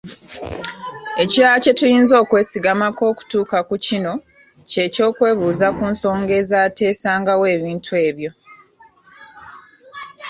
[1.23, 4.13] Ekirala kye tuyinza okwesigamako okutuuka ku kino
[4.69, 8.31] ky’okyokwebuuza ensonga ezateesangawo ebintu ebyo